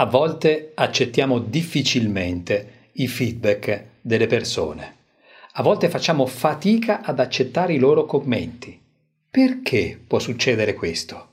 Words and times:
A 0.00 0.06
volte 0.06 0.70
accettiamo 0.76 1.40
difficilmente 1.40 2.90
i 2.92 3.08
feedback 3.08 3.84
delle 4.00 4.28
persone. 4.28 4.94
A 5.54 5.62
volte 5.64 5.88
facciamo 5.88 6.24
fatica 6.26 7.02
ad 7.02 7.18
accettare 7.18 7.72
i 7.72 7.78
loro 7.78 8.06
commenti. 8.06 8.80
Perché 9.28 10.00
può 10.06 10.20
succedere 10.20 10.74
questo? 10.74 11.26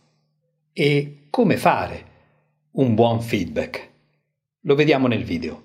E 0.73 1.27
come 1.29 1.57
fare 1.57 2.05
un 2.71 2.95
buon 2.95 3.21
feedback? 3.21 3.89
Lo 4.61 4.73
vediamo 4.73 5.05
nel 5.05 5.23
video. 5.23 5.61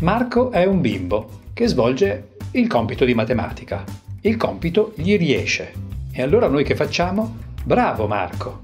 Marco 0.00 0.50
è 0.50 0.66
un 0.66 0.82
bimbo 0.82 1.44
che 1.54 1.66
svolge 1.66 2.36
il 2.50 2.68
compito 2.68 3.06
di 3.06 3.14
matematica. 3.14 3.84
Il 4.20 4.36
compito 4.36 4.92
gli 4.96 5.16
riesce. 5.16 5.72
E 6.12 6.20
allora 6.20 6.46
noi 6.46 6.64
che 6.64 6.76
facciamo? 6.76 7.47
Bravo 7.68 8.06
Marco. 8.06 8.60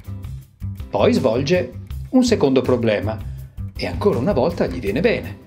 Poi 0.88 1.12
svolge 1.12 1.72
un 2.12 2.24
secondo 2.24 2.62
problema 2.62 3.14
e 3.76 3.86
ancora 3.86 4.16
una 4.18 4.32
volta 4.32 4.64
gli 4.66 4.80
viene 4.80 5.00
bene. 5.00 5.40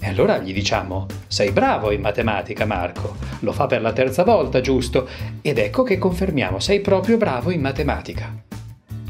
E 0.00 0.08
allora 0.08 0.38
gli 0.38 0.52
diciamo, 0.52 1.06
sei 1.28 1.52
bravo 1.52 1.92
in 1.92 2.00
matematica 2.00 2.66
Marco, 2.66 3.14
lo 3.42 3.52
fa 3.52 3.66
per 3.66 3.80
la 3.80 3.92
terza 3.92 4.24
volta, 4.24 4.60
giusto? 4.60 5.08
Ed 5.40 5.58
ecco 5.58 5.84
che 5.84 5.98
confermiamo, 5.98 6.58
sei 6.58 6.80
proprio 6.80 7.16
bravo 7.16 7.52
in 7.52 7.60
matematica. 7.60 8.42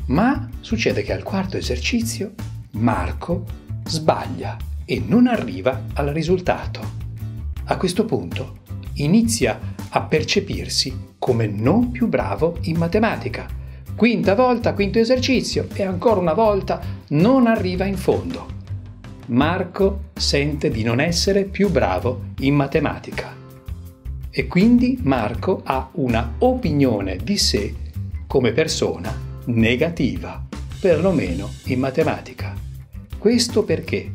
Ma 0.08 0.46
succede 0.60 1.02
che 1.02 1.14
al 1.14 1.22
quarto 1.22 1.56
esercizio 1.56 2.34
Marco 2.72 3.44
sbaglia 3.86 4.58
e 4.84 5.02
non 5.06 5.26
arriva 5.26 5.84
al 5.94 6.08
risultato. 6.08 6.80
A 7.64 7.78
questo 7.78 8.04
punto 8.04 8.58
inizia 8.96 9.58
a 9.88 10.02
percepirsi 10.02 11.14
come 11.18 11.46
non 11.46 11.90
più 11.90 12.08
bravo 12.08 12.58
in 12.64 12.76
matematica 12.76 13.55
Quinta 13.96 14.34
volta, 14.34 14.74
quinto 14.74 14.98
esercizio 14.98 15.68
e 15.72 15.82
ancora 15.82 16.20
una 16.20 16.34
volta 16.34 16.82
non 17.08 17.46
arriva 17.46 17.86
in 17.86 17.96
fondo. 17.96 18.46
Marco 19.28 20.10
sente 20.12 20.68
di 20.68 20.82
non 20.82 21.00
essere 21.00 21.44
più 21.44 21.70
bravo 21.70 22.24
in 22.40 22.54
matematica. 22.54 23.34
E 24.30 24.46
quindi 24.48 24.98
Marco 25.02 25.62
ha 25.64 25.88
una 25.92 26.34
opinione 26.40 27.16
di 27.16 27.38
sé 27.38 27.74
come 28.26 28.52
persona 28.52 29.18
negativa, 29.46 30.44
perlomeno 30.78 31.48
in 31.64 31.78
matematica. 31.78 32.54
Questo 33.16 33.64
perché? 33.64 34.12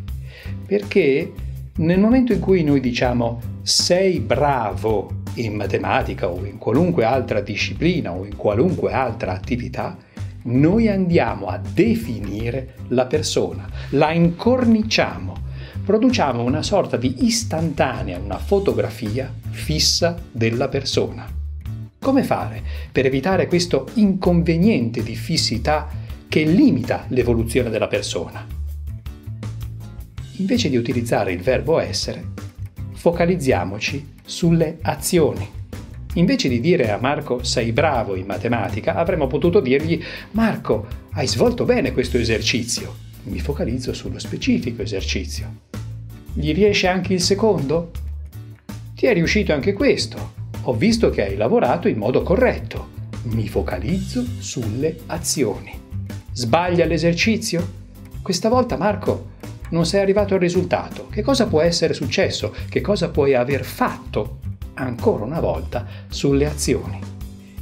Perché 0.64 1.34
nel 1.78 2.00
momento 2.00 2.34
in 2.34 2.40
cui 2.40 2.64
noi 2.64 2.82
diciamo 2.82 3.42
sei 3.64 4.20
bravo 4.20 5.21
in 5.36 5.56
matematica 5.56 6.28
o 6.28 6.46
in 6.46 6.58
qualunque 6.58 7.04
altra 7.04 7.42
disciplina 7.42 8.12
o 8.12 8.26
in 8.26 8.36
qualunque 8.36 8.92
altra 8.92 9.34
attività, 9.34 9.98
noi 10.44 10.88
andiamo 10.88 11.48
a 11.48 11.58
definire 11.58 12.76
la 12.90 13.06
persona, 13.06 13.70
la 13.92 14.12
incorniciamo, 14.12 15.36
produciamo 15.86 16.44
una 16.44 16.64
sorta 16.64 16.98
di 16.98 17.26
istantanea, 17.26 18.18
una 18.18 18.38
fotografia 18.38 19.32
fissa 19.50 20.18
della 20.32 20.68
persona. 20.68 21.28
Come 22.00 22.24
fare 22.24 22.64
per 22.92 23.06
evitare 23.06 23.46
questo 23.46 23.88
inconveniente 23.94 25.04
di 25.04 25.16
fissità 25.16 25.88
che 26.28 26.44
limita 26.44 27.06
l'evoluzione 27.10 27.70
della 27.70 27.88
persona? 27.88 28.44
Invece 30.38 30.70
di 30.70 30.78
utilizzare 30.78 31.32
il 31.32 31.42
verbo 31.42 31.78
essere, 31.78 32.30
focalizziamoci 33.02 34.14
sulle 34.24 34.78
azioni. 34.84 35.50
Invece 36.14 36.50
di 36.50 36.60
dire 36.60 36.92
a 36.92 37.00
Marco 37.00 37.44
sei 37.44 37.72
bravo 37.72 38.16
in 38.16 38.28
matematica, 38.28 38.94
avremmo 38.94 39.26
potuto 39.26 39.60
dirgli 39.60 40.00
Marco, 40.34 40.86
hai 41.14 41.28
svolto 41.28 41.66
bene 41.66 41.94
questo 41.94 42.20
esercizio. 42.20 42.94
Mi 43.24 43.40
focalizzo 43.40 43.92
sullo 43.94 44.20
specifico 44.20 44.84
esercizio. 44.84 45.62
Gli 46.32 46.54
riesce 46.54 46.88
anche 46.88 47.14
il 47.14 47.22
secondo? 47.22 47.90
Ti 48.94 49.08
è 49.08 49.14
riuscito 49.14 49.52
anche 49.52 49.74
questo. 49.74 50.34
Ho 50.62 50.76
visto 50.76 51.10
che 51.10 51.26
hai 51.26 51.36
lavorato 51.36 51.88
in 51.88 51.98
modo 51.98 52.22
corretto. 52.22 52.90
Mi 53.24 53.48
focalizzo 53.48 54.24
sulle 54.38 54.96
azioni. 55.08 55.74
Sbaglia 56.34 56.86
l'esercizio? 56.86 57.68
Questa 58.22 58.48
volta 58.48 58.78
Marco 58.78 59.30
non 59.72 59.86
sei 59.86 60.02
arrivato 60.02 60.36
al 60.36 60.40
risultato. 60.40 61.08
Che 61.10 61.22
cosa 61.22 61.48
può 61.48 61.62
essere 61.62 61.94
successo? 61.94 62.54
Che 62.70 62.82
cosa 62.82 63.10
puoi 63.10 63.36
aver 63.36 63.64
fatto 63.64 64.40
ancora 64.76 65.26
una 65.26 65.40
volta 65.40 65.86
sulle 66.08 66.46
azioni? 66.46 67.00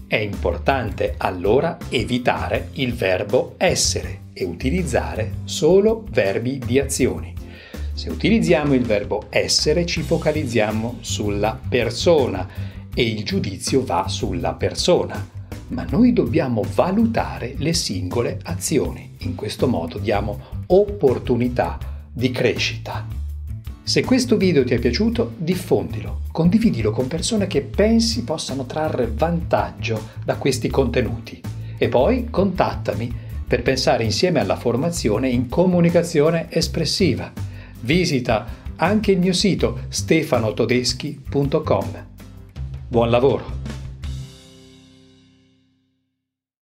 È 0.06 0.18
importante 0.18 1.16
allora 1.18 1.78
evitare 1.90 2.70
il 2.74 2.94
verbo 2.94 3.56
essere 3.58 4.22
e 4.34 4.44
utilizzare 4.44 5.34
solo 5.46 6.06
verbi 6.10 6.60
di 6.64 6.80
azioni. 6.80 7.34
Se 7.94 8.10
utilizziamo 8.10 8.74
il 8.74 8.84
verbo 8.84 9.28
essere 9.30 9.86
ci 9.86 10.02
focalizziamo 10.02 10.98
sulla 11.02 11.60
persona 11.68 12.48
e 12.94 13.04
il 13.04 13.24
giudizio 13.24 13.84
va 13.84 14.08
sulla 14.08 14.54
persona 14.54 15.38
ma 15.70 15.86
noi 15.90 16.14
dobbiamo 16.14 16.64
valutare 16.74 17.54
le 17.58 17.74
singole 17.74 18.40
azioni. 18.44 19.18
In 19.20 19.36
questo 19.36 19.68
modo 19.68 20.00
diamo 20.00 20.40
opportunità 20.68 21.78
di 22.20 22.30
crescita. 22.32 23.08
Se 23.82 24.04
questo 24.04 24.36
video 24.36 24.66
ti 24.66 24.74
è 24.74 24.80
piaciuto, 24.80 25.36
diffondilo, 25.38 26.24
condividilo 26.32 26.92
con 26.92 27.08
persone 27.08 27.48
che 27.48 27.62
pensi 27.62 28.26
possano 28.26 28.66
trarre 28.66 29.10
vantaggio 29.12 30.10
da 30.26 30.36
questi 30.36 30.68
contenuti 30.70 31.42
e 31.78 31.88
poi 31.88 32.28
contattami 32.30 33.28
per 33.48 33.62
pensare 33.64 34.04
insieme 34.04 34.42
alla 34.42 34.58
formazione 34.58 35.30
in 35.30 35.48
comunicazione 35.48 36.52
espressiva. 36.52 37.32
Visita 37.80 38.46
anche 38.76 39.14
il 39.14 39.20
mio 39.20 39.34
sito 39.34 39.80
stefanotodeschi.com. 39.88 42.06
Buon 42.90 43.10
lavoro! 43.10 43.59